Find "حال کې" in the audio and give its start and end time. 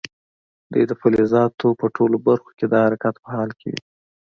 3.35-3.67